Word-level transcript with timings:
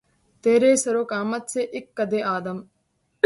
تیرے 0.43 0.71
سرو 0.83 1.03
قامت 1.11 1.43
سے، 1.53 1.61
اک 1.75 1.85
قّدِ 1.97 2.13
آدم 2.35 2.57